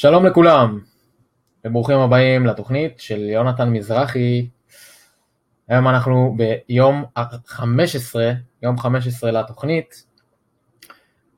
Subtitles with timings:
[0.00, 0.80] שלום לכולם,
[1.64, 4.48] וברוכים הבאים לתוכנית של יונתן מזרחי.
[5.68, 8.14] היום אנחנו ביום ה-15,
[8.62, 10.04] יום 15 לתוכנית.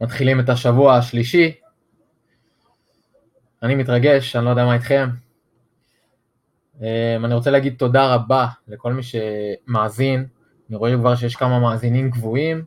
[0.01, 1.53] מתחילים את השבוע השלישי.
[3.63, 5.09] אני מתרגש, אני לא יודע מה איתכם.
[6.81, 10.27] אמ, אני רוצה להגיד תודה רבה לכל מי שמאזין.
[10.71, 12.65] אני רואה כבר שיש כמה מאזינים קבועים,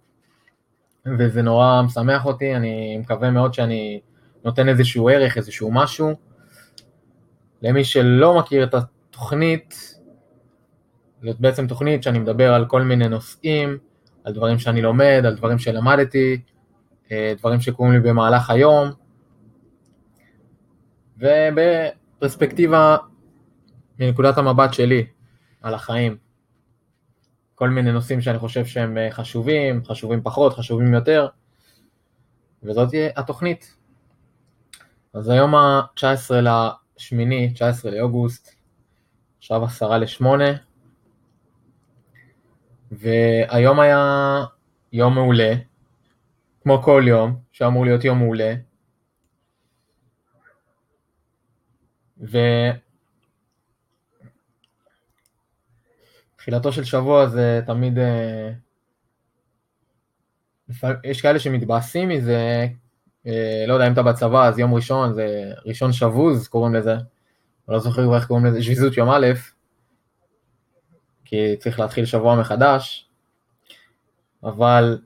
[1.19, 4.01] וזה נורא משמח אותי, אני מקווה מאוד שאני
[4.43, 6.15] נותן איזשהו ערך, איזשהו משהו.
[7.61, 9.95] למי שלא מכיר את התוכנית,
[11.23, 13.77] זאת בעצם תוכנית שאני מדבר על כל מיני נושאים,
[14.23, 16.41] על דברים שאני לומד, על דברים שלמדתי,
[17.11, 18.89] אה, דברים שקורים לי במהלך היום,
[21.17, 22.97] ובפרספקטיבה
[23.99, 25.05] מנקודת המבט שלי
[25.61, 26.17] על החיים.
[27.55, 31.27] כל מיני נושאים שאני חושב שהם אה, חשובים, חשובים פחות, חשובים יותר,
[32.63, 33.82] וזאת התוכנית.
[35.13, 36.33] אז היום ה-19
[36.97, 38.55] לשמיני, 19 לאוגוסט,
[39.37, 40.45] עכשיו עשרה לשמונה,
[42.91, 44.39] והיום היה
[44.93, 45.53] יום מעולה,
[46.63, 48.53] כמו כל יום, שאמור להיות יום מעולה,
[56.37, 58.51] ותחילתו של שבוע זה תמיד, אה,
[61.03, 62.67] יש כאלה שמתבאסים מזה,
[63.67, 66.95] לא יודע אם אתה בצבא אז יום ראשון זה ראשון שבוז קוראים לזה,
[67.67, 69.27] לא זוכר איך קוראים לזה, שביזות יום א',
[71.25, 73.09] כי צריך להתחיל שבוע מחדש,
[74.43, 75.01] אבל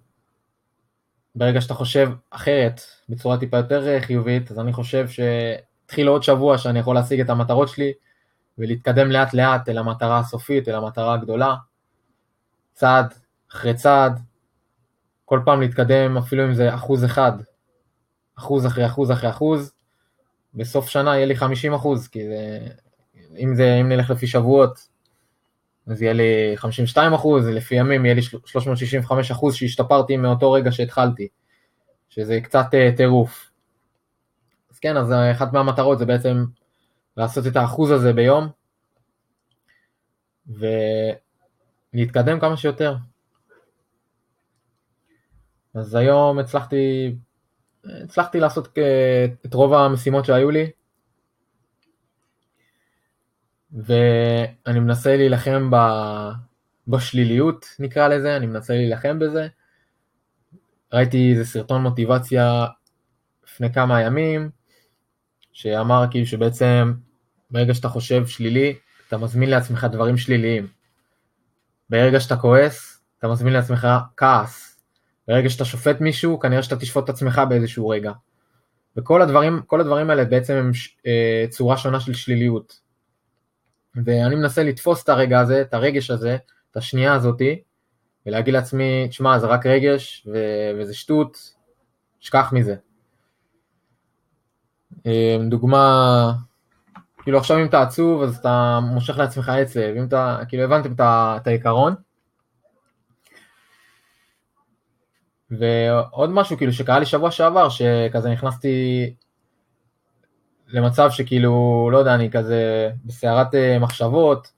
[1.36, 6.80] ברגע שאתה חושב אחרת, בצורה טיפה יותר חיובית, אז אני חושב שהתחיל עוד שבוע שאני
[6.80, 7.94] יכול להשיג את המטרות שלי
[8.58, 11.56] ולהתקדם לאט לאט אל המטרה הסופית, אל המטרה הגדולה,
[12.74, 13.14] צעד
[13.52, 14.20] אחרי צעד,
[15.26, 17.32] כל פעם להתקדם אפילו אם זה אחוז אחד
[18.38, 19.74] אחוז אחרי אחוז אחרי אחוז,
[20.54, 22.60] בסוף שנה יהיה לי 50 אחוז, כי זה,
[23.38, 24.88] אם, זה, אם נלך לפי שבועות,
[25.88, 31.28] אז יהיה לי 52 אחוז, לפי ימים יהיה לי 365 אחוז שהשתפרתי מאותו רגע שהתחלתי,
[32.10, 33.52] שזה קצת uh, טירוף.
[34.72, 36.46] אז כן, אז אחת מהמטרות זה בעצם
[37.18, 38.48] לעשות את האחוז הזה ביום,
[41.94, 42.96] ולהתקדם כמה שיותר.
[45.74, 47.16] אז היום הצלחתי
[48.04, 48.78] הצלחתי לעשות
[49.46, 50.70] את רוב המשימות שהיו לי,
[53.72, 55.72] ואני מנסה להילחם
[56.88, 59.48] בשליליות נקרא לזה, אני מנסה להילחם בזה.
[60.94, 62.66] ראיתי איזה סרטון מוטיבציה
[63.44, 64.50] לפני כמה ימים,
[65.54, 66.94] שאמר כאילו שבעצם
[67.52, 68.76] ברגע שאתה חושב שלילי,
[69.08, 70.68] אתה מזמין לעצמך דברים שליליים.
[71.90, 73.88] ברגע שאתה כועס, אתה מזמין לעצמך
[74.18, 74.77] כעס.
[75.28, 78.12] ברגע שאתה שופט מישהו, כנראה שאתה תשפוט את עצמך באיזשהו רגע.
[78.98, 80.72] וכל הדברים, הדברים האלה בעצם הם
[81.08, 82.80] אה, צורה שונה של שליליות.
[84.06, 86.38] ואני מנסה לתפוס את הרגע הזה, את הרגש הזה,
[86.72, 87.62] את השנייה הזאתי,
[88.26, 91.54] ולהגיד לעצמי, תשמע, זה רק רגש, ו- וזה שטות,
[92.20, 92.76] שכח מזה.
[95.06, 96.34] אה, דוגמה,
[97.24, 101.48] כאילו עכשיו אם אתה עצוב, אז אתה מושך לעצמך עצב, אם אתה, כאילו הבנתם את
[101.48, 101.94] העיקרון,
[105.52, 109.14] ועוד משהו כאילו שקרה לי שבוע שעבר, שכזה נכנסתי
[110.68, 114.52] למצב שכאילו, לא יודע, אני כזה בסערת אה, מחשבות,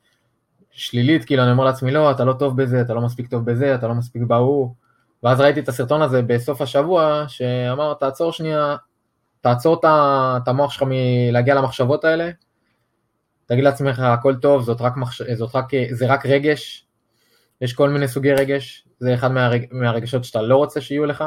[0.72, 3.76] שלילית, כאילו אני אומר לעצמי, לא, אתה לא טוב בזה, אתה לא מספיק טוב בזה,
[3.76, 4.74] אתה לא מספיק בהוא,
[5.24, 8.76] ואז ראיתי את הסרטון הזה בסוף השבוע, שאמר, תעצור שנייה,
[9.42, 9.82] תעצור
[10.38, 12.32] את המוח שלך מלהגיע למחשבות האלה,
[13.46, 15.22] תגיד לעצמך, הכל טוב, זאת רק, מחש...
[15.22, 16.86] זאת רק, זה רק רגש,
[17.62, 19.66] יש כל מיני סוגי רגש, זה אחד מהרג...
[19.72, 21.24] מהרגשות שאתה לא רוצה שיהיו לך,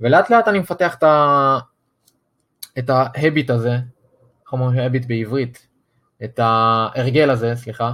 [0.00, 1.58] ולאט לאט אני מפתח את, ה...
[2.78, 3.72] את ההביט הזה,
[4.42, 5.68] איך אומרים הביט בעברית?
[6.24, 7.92] את ההרגל הזה, סליחה,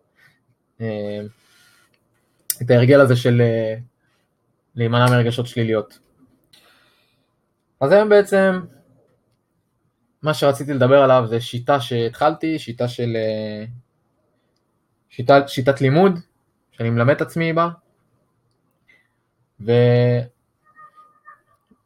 [0.80, 1.20] אה,
[2.62, 3.74] את ההרגל הזה של אה,
[4.74, 5.98] להימנע מרגשות שליליות.
[7.80, 8.60] אז היום בעצם
[10.22, 13.16] מה שרציתי לדבר עליו זה שיטה שהתחלתי, שיטה של...
[13.16, 13.64] אה,
[15.10, 16.18] שיטה, שיטת לימוד,
[16.72, 17.68] שאני מלמד את עצמי בה,
[19.60, 19.72] ו...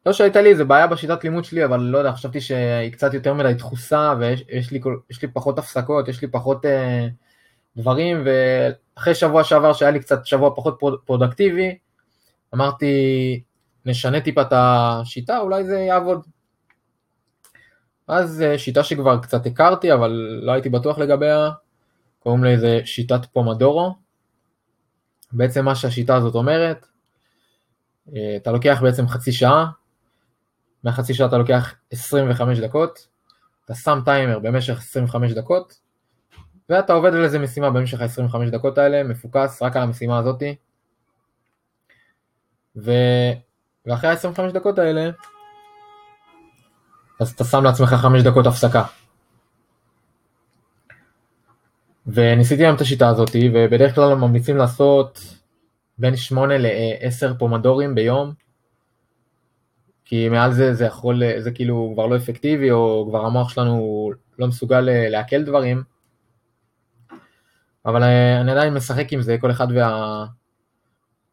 [0.06, 3.34] לא שהייתה לי איזה בעיה בשיטת לימוד שלי, אבל לא יודע, חשבתי שהיא קצת יותר
[3.34, 4.80] מדי דחוסה, ויש לי,
[5.22, 7.06] לי פחות הפסקות, יש לי פחות אה,
[7.76, 11.78] דברים, ואחרי שבוע שעבר שהיה לי קצת שבוע פחות פרודקטיבי,
[12.54, 13.42] אמרתי,
[13.86, 16.26] נשנה טיפה את השיטה, אולי זה יעבוד.
[18.08, 21.50] אז אה, שיטה שכבר קצת הכרתי, אבל לא הייתי בטוח לגביה,
[22.18, 24.05] קוראים לזה שיטת פומדורו.
[25.36, 26.86] בעצם מה שהשיטה הזאת אומרת,
[28.14, 29.66] אה, אתה לוקח בעצם חצי שעה,
[30.84, 33.06] מהחצי שעה אתה לוקח 25 דקות,
[33.64, 35.80] אתה שם טיימר במשך 25 דקות,
[36.68, 40.56] ואתה עובד על איזה משימה במשך ה-25 דקות האלה, מפוקס רק על המשימה הזאתי.
[42.76, 42.92] ו...
[43.86, 45.10] ואחרי ה-25 דקות האלה,
[47.20, 48.84] אז אתה שם לעצמך 5 דקות הפסקה.
[52.06, 55.20] וניסיתי היום את השיטה הזאתי, ובדרך כלל ממליצים לעשות
[55.98, 58.32] בין 8 ל-10 פומדורים ביום,
[60.04, 64.46] כי מעל זה זה יכול, זה כאילו כבר לא אפקטיבי, או כבר המוח שלנו לא
[64.46, 65.82] מסוגל אה, לעכל דברים,
[67.86, 70.24] אבל אה, אני עדיין משחק עם זה, כל אחד וה...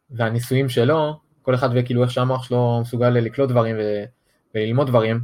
[0.10, 4.04] והניסויים שלו, כל אחד וכאילו איך שהמוח שלו מסוגל לקלוט דברים ו...
[4.56, 5.20] וללמוד דברים.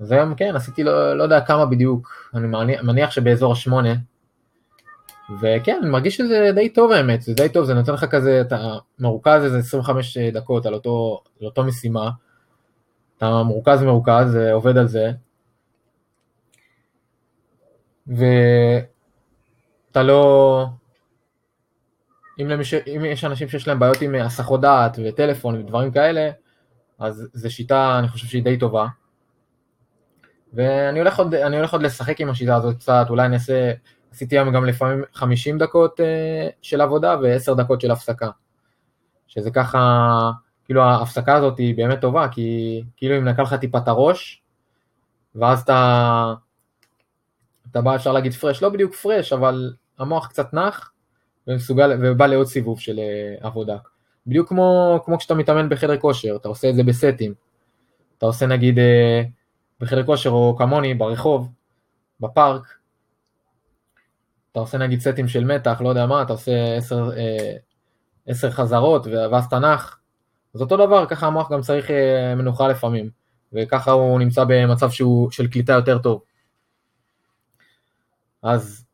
[0.00, 2.46] אז היום כן, עשיתי לא, לא יודע כמה בדיוק, אני
[2.82, 3.94] מניח שבאזור השמונה,
[5.40, 8.78] וכן, אני מרגיש שזה די טוב האמת, זה די טוב, זה נותן לך כזה, אתה
[8.98, 12.10] מרוכז איזה 25 דקות על אותו, על אותו משימה,
[13.16, 15.10] אתה מרוכז מרוכז, עובד על זה,
[18.06, 18.82] ואתה
[20.02, 20.66] לא...
[22.40, 22.74] אם, למש...
[22.74, 26.30] אם יש אנשים שיש להם בעיות עם הסחות דעת וטלפון ודברים כאלה,
[26.98, 28.86] אז זו שיטה, אני חושב שהיא די טובה.
[30.52, 33.72] ואני הולך עוד, הולך עוד לשחק עם השיטה הזאת קצת, אולי אני אעשה,
[34.12, 38.30] עשיתי היום גם לפעמים 50 דקות אה, של עבודה ו-10 דקות של הפסקה.
[39.26, 40.30] שזה ככה,
[40.64, 44.42] כאילו ההפסקה הזאת היא באמת טובה, כי כאילו אם נקל לך טיפה את הראש,
[45.34, 46.34] ואז אתה,
[47.70, 50.92] אתה בא, אפשר להגיד פרש, לא בדיוק פרש, אבל המוח קצת נח,
[51.46, 53.76] ומסוגל, ובא לעוד סיבוב של uh, עבודה.
[54.26, 57.34] בדיוק כמו, כמו כשאתה מתאמן בחדר כושר, אתה עושה את זה בסטים.
[58.18, 58.80] אתה עושה נגיד uh,
[59.80, 61.48] בחדר כושר או כמוני ברחוב,
[62.20, 62.62] בפארק,
[64.52, 67.56] אתה עושה נגיד סטים של מתח, לא יודע מה, אתה עושה עשר, אה,
[68.26, 70.00] עשר חזרות ואז אתה נח,
[70.54, 73.10] אז אותו דבר, ככה המוח גם צריך אה, מנוחה לפעמים,
[73.52, 76.22] וככה הוא נמצא במצב שהוא של קליטה יותר טוב.
[78.42, 78.84] אז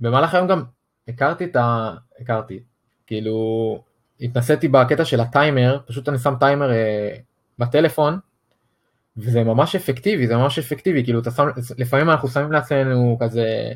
[0.00, 0.62] במהלך היום גם
[1.08, 1.94] הכרתי את ה...
[2.20, 2.62] הכרתי,
[3.06, 3.82] כאילו
[4.20, 7.16] התנסיתי בקטע של הטיימר, פשוט אני שם טיימר אה,
[7.58, 8.18] בטלפון,
[9.16, 11.46] וזה ממש אפקטיבי, זה ממש אפקטיבי, כאילו אתה שם,
[11.78, 13.72] לפעמים אנחנו שמים לעצמנו כזה,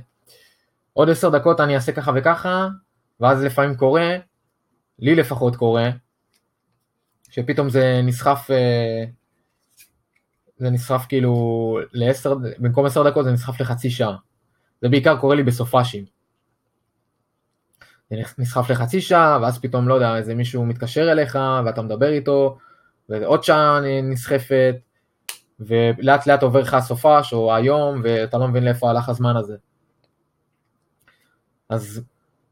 [0.98, 2.68] עוד עשר דקות אני אעשה ככה וככה,
[3.20, 4.16] ואז לפעמים קורה,
[4.98, 5.90] לי לפחות קורה,
[7.30, 9.04] שפתאום זה נסחף, אה,
[10.56, 14.16] זה נסחף כאילו לעשר, במקום עשר דקות זה נסחף לחצי שעה.
[14.82, 16.04] זה בעיקר קורה לי בסופאשים.
[18.10, 22.58] זה נסחף לחצי שעה, ואז פתאום, לא יודע, איזה מישהו מתקשר אליך, ואתה מדבר איתו,
[23.08, 24.74] ועוד שעה נסחפת,
[25.60, 29.56] ולאט לאט עובר לך הסופש, או היום, ואתה לא מבין לאיפה הלך הזמן הזה.
[31.68, 32.02] אז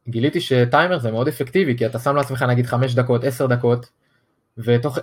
[0.09, 3.91] גיליתי שטיימר זה מאוד אפקטיבי, כי אתה שם לעצמך נגיד 5 דקות, 10 דקות,
[4.59, 4.99] ותוך,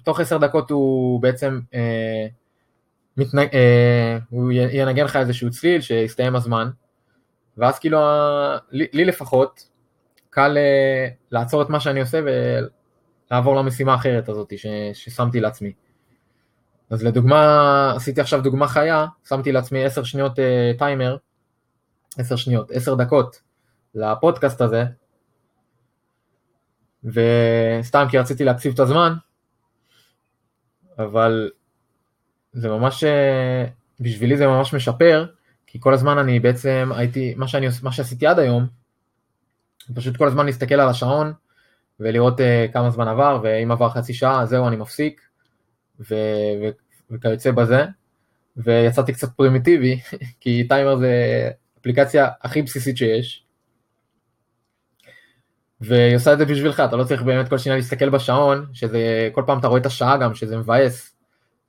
[0.00, 2.26] ותוך 10 דקות הוא בעצם, אה,
[3.16, 6.70] מתנג, אה, הוא ינגן לך איזשהו צליל שיסתיים הזמן,
[7.56, 7.98] ואז כאילו,
[8.70, 9.68] לי, לי לפחות,
[10.30, 12.20] קל אה, לעצור את מה שאני עושה
[13.30, 15.72] ולעבור למשימה האחרת הזאת ש, ששמתי לעצמי.
[16.90, 21.16] אז לדוגמה, עשיתי עכשיו דוגמה חיה, שמתי לעצמי 10 שניות אה, טיימר,
[22.18, 23.40] 10 שניות, 10 דקות
[23.94, 24.84] לפודקאסט הזה,
[27.04, 29.14] וסתם כי רציתי להקציב את הזמן,
[30.98, 31.50] אבל
[32.52, 33.64] זה ממש, אה,
[34.00, 35.26] בשבילי זה ממש משפר,
[35.66, 38.66] כי כל הזמן אני בעצם הייתי, מה, שאני, מה שעשיתי עד היום,
[39.94, 41.32] פשוט כל הזמן להסתכל על השעון
[42.00, 45.20] ולראות uh, כמה זמן עבר, ואם עבר חצי שעה, זהו, אני מפסיק,
[46.00, 46.14] ו,
[46.62, 46.68] ו,
[47.10, 47.84] וכיוצא בזה,
[48.56, 50.00] ויצאתי קצת פרימיטיבי,
[50.40, 51.12] כי טיימר זה
[51.80, 53.44] אפליקציה הכי בסיסית שיש,
[55.80, 59.42] והיא עושה את זה בשבילך, אתה לא צריך באמת כל שניה להסתכל בשעון, שזה, כל
[59.46, 61.16] פעם אתה רואה את השעה גם, שזה מבאס,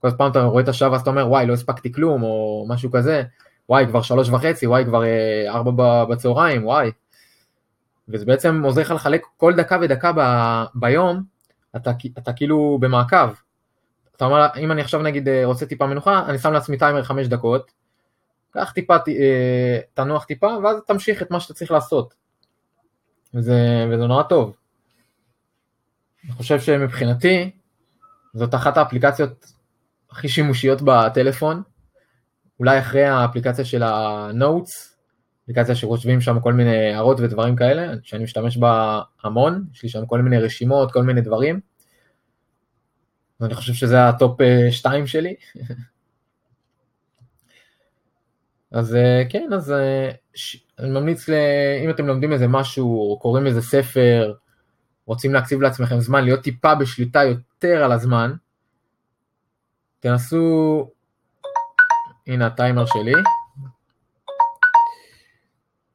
[0.00, 2.90] כל פעם אתה רואה את השעה ואז אתה אומר, וואי, לא הספקתי כלום, או משהו
[2.90, 3.22] כזה,
[3.68, 6.90] וואי, כבר שלוש וחצי, וואי, כבר אה, ארבע בצהריים, וואי.
[8.08, 10.20] וזה בעצם עוזר לך לחלק כל דקה ודקה ב,
[10.74, 11.22] ביום,
[11.76, 13.30] אתה, אתה כאילו במעקב.
[14.16, 17.26] אתה אומר, אם אני עכשיו נגיד אה, רוצה טיפה מנוחה, אני שם לעצמי טיימר חמש
[17.26, 17.72] דקות,
[18.50, 22.14] קח טיפה, אה, תנוח טיפה, ואז תמשיך את מה שאתה צריך לעשות.
[23.34, 24.56] וזה, וזה נורא טוב.
[26.24, 27.50] אני חושב שמבחינתי,
[28.34, 29.52] זאת אחת האפליקציות
[30.10, 31.62] הכי שימושיות בטלפון,
[32.60, 34.90] אולי אחרי האפליקציה של ה-Notes,
[35.42, 40.06] אפליקציה שרושבים שם כל מיני הערות ודברים כאלה, שאני משתמש בה המון, יש לי שם
[40.06, 41.60] כל מיני רשימות, כל מיני דברים.
[43.40, 44.40] ואני חושב שזה ה top
[44.70, 45.34] 2 אה, שלי.
[48.72, 50.10] אז אה, כן, אז אה,
[50.78, 51.28] אני ממליץ,
[51.84, 54.34] אם אתם לומדים איזה משהו, או קוראים איזה ספר,
[55.06, 58.32] רוצים להקציב לעצמכם זמן, להיות טיפה בשליטה יותר על הזמן,
[60.00, 60.90] תנסו
[62.26, 63.12] הנה הטיימר שלי.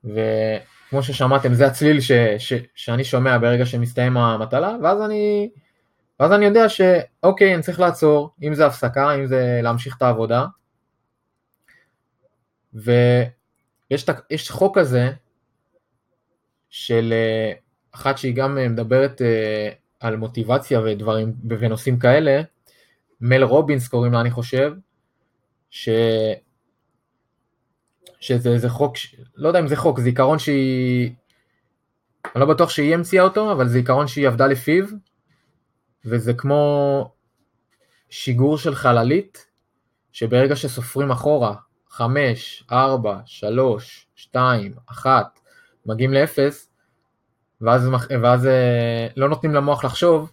[0.03, 5.50] וכמו ששמעתם זה הצליל ש, ש, שאני שומע ברגע שמסתיים המטלה, ואז אני,
[6.20, 10.46] ואז אני יודע שאוקיי, אני צריך לעצור, אם זה הפסקה, אם זה להמשיך את העבודה.
[12.75, 15.12] ויש חוק כזה
[16.70, 17.51] של אה,
[17.91, 22.41] אחת שהיא גם מדברת אה, על מוטיבציה ודברים ונושאים כאלה,
[23.22, 24.74] מל רובינס קוראים לה אני חושב,
[25.70, 25.89] ש...
[28.20, 28.96] שזה איזה חוק,
[29.36, 31.12] לא יודע אם זה חוק, זה עיקרון שהיא,
[32.36, 34.86] אני לא בטוח שהיא המציאה אותו, אבל זה עיקרון שהיא עבדה לפיו,
[36.05, 37.12] וזה כמו
[38.10, 39.48] שיגור של חללית,
[40.12, 41.55] שברגע שסופרים אחורה,
[41.96, 45.40] 5, 4, 3, 2, 1,
[45.86, 46.70] מגיעים לאפס,
[47.62, 47.90] ואז,
[48.22, 50.32] ואז אה, לא נותנים למוח לחשוב,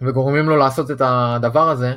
[0.00, 1.94] וגורמים לו לעשות את הדבר הזה,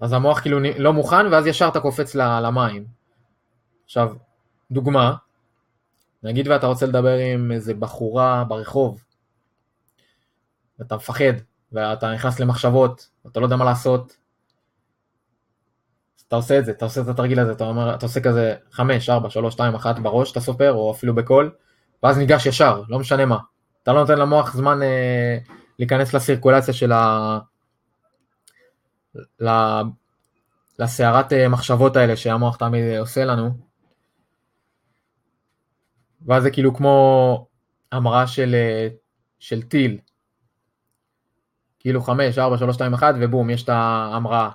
[0.00, 2.86] אז המוח כאילו לא מוכן, ואז ישר אתה קופץ למים.
[3.84, 4.14] עכשיו,
[4.70, 5.14] דוגמה,
[6.22, 9.04] נגיד ואתה רוצה לדבר עם איזה בחורה ברחוב,
[10.78, 11.34] ואתה מפחד,
[11.72, 14.16] ואתה נכנס למחשבות, ואתה לא יודע מה לעשות,
[16.28, 19.10] אתה עושה את זה, אתה עושה את התרגיל הזה, אתה אומר, אתה עושה כזה 5,
[19.10, 21.50] 4, 3, 2, 1 בראש, אתה סופר, או אפילו בקול,
[22.02, 23.38] ואז ניגש ישר, לא משנה מה.
[23.82, 25.38] אתה לא נותן למוח זמן אה,
[25.78, 27.38] להיכנס לסירקולציה של ה...
[29.40, 29.48] ל...
[30.78, 33.50] לסערת אה, מחשבות האלה שהמוח תמיד עושה לנו.
[36.26, 37.46] ואז זה כאילו כמו
[37.92, 38.88] המראה של, אה,
[39.38, 39.98] של טיל.
[41.78, 44.50] כאילו 5, 4, 3, 2, 1 ובום, יש את ההמראה.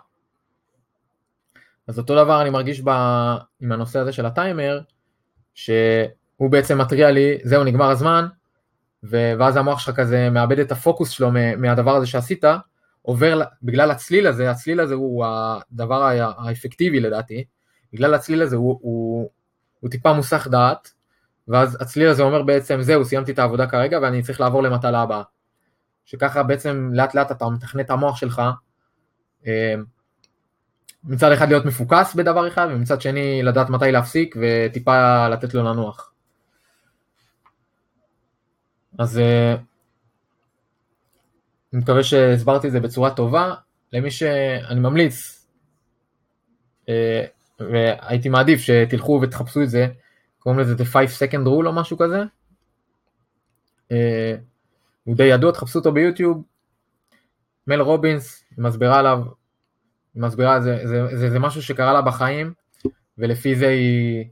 [1.89, 2.89] אז אותו דבר אני מרגיש ב...
[3.59, 4.81] עם הנושא הזה של הטיימר,
[5.53, 8.27] שהוא בעצם מתריע לי, זהו נגמר הזמן,
[9.03, 9.31] ו...
[9.39, 12.43] ואז המוח שלך כזה מאבד את הפוקוס שלו מהדבר הזה שעשית,
[13.01, 16.03] עובר, בגלל הצליל הזה, הצליל הזה הוא הדבר
[16.37, 17.43] האפקטיבי לדעתי,
[17.93, 19.29] בגלל הצליל הזה הוא, הוא,
[19.79, 20.91] הוא טיפה מוסך דעת,
[21.47, 25.23] ואז הצליל הזה אומר בעצם זהו סיימתי את העבודה כרגע ואני צריך לעבור למטלה הבאה.
[26.05, 28.41] שככה בעצם לאט לאט אתה מתכנת את המוח שלך
[29.47, 29.75] אה,
[31.03, 36.11] מצד אחד להיות מפוקס בדבר אחד ומצד שני לדעת מתי להפסיק וטיפה לתת לו לנוח.
[38.97, 39.55] אז אה,
[41.73, 43.53] אני מקווה שהסברתי את זה בצורה טובה.
[43.93, 45.45] למי שאני ממליץ,
[46.89, 47.25] אה,
[47.59, 49.87] והייתי מעדיף שתלכו ותחפשו את זה,
[50.39, 52.23] קוראים לזה The 5 Second Rule או משהו כזה.
[53.91, 54.35] אה,
[55.03, 56.43] הוא די ידוע, תחפשו אותו ביוטיוב.
[57.67, 59.19] מל רובינס, מסבירה עליו,
[60.19, 62.53] היא מסבירה, זה, זה, זה, זה משהו שקרה לה בחיים,
[63.17, 64.25] ולפי זה היא,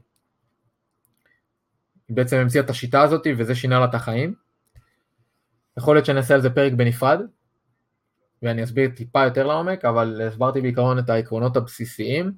[2.08, 4.34] היא בעצם המציאה את השיטה הזאת, וזה שינה לה את החיים.
[5.78, 7.20] יכול להיות שאני אעשה על זה פרק בנפרד,
[8.42, 12.32] ואני אסביר טיפה יותר לעומק, אבל הסברתי בעיקרון את העקרונות הבסיסיים.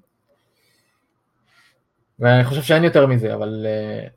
[2.19, 4.11] ואני חושב שאין יותר מזה, אבל uh,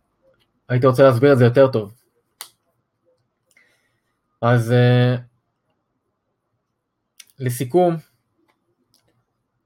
[0.70, 1.94] הייתי רוצה להסביר את זה יותר טוב.
[4.42, 5.22] אז uh,
[7.40, 7.96] לסיכום,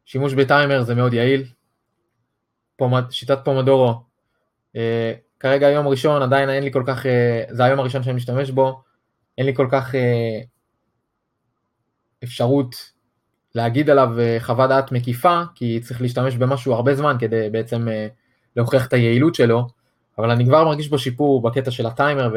[0.08, 1.44] שימוש בטיימר זה מאוד יעיל.
[3.10, 3.94] שיטת פומדורו,
[4.74, 4.78] uh,
[5.40, 7.10] כרגע יום ראשון, עדיין אין לי כל כך, uh,
[7.54, 8.82] זה היום הראשון שאני משתמש בו,
[9.38, 9.98] אין לי כל כך uh,
[12.24, 12.76] אפשרות
[13.56, 14.10] להגיד עליו
[14.40, 17.88] חוות דעת מקיפה, כי צריך להשתמש במשהו הרבה זמן כדי בעצם
[18.56, 19.68] להוכיח את היעילות שלו,
[20.18, 22.34] אבל אני כבר מרגיש בו שיפור בקטע של הטיימר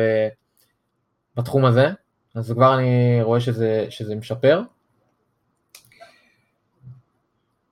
[1.36, 1.88] ובתחום הזה,
[2.34, 4.62] אז כבר אני רואה שזה, שזה משפר.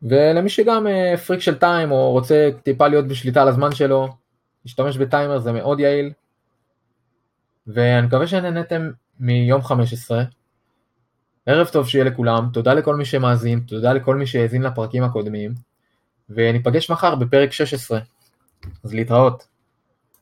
[0.03, 0.87] ולמי שגם
[1.27, 4.09] פריק של טיים או רוצה טיפה להיות בשליטה על הזמן שלו,
[4.65, 6.13] להשתמש בטיימר זה מאוד יעיל.
[7.67, 8.91] ואני מקווה שנהנתם
[9.21, 10.23] מיום 15.
[11.47, 15.55] ערב טוב שיהיה לכולם, תודה לכל מי שמאזין, תודה לכל מי שהאזין לפרקים הקודמים,
[16.31, 18.01] וניפגש מחר בפרק 16.
[18.85, 19.47] אז להתראות.